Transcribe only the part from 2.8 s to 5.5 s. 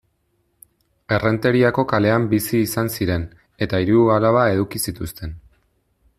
ziren, eta hiru alaba eduki zituzten.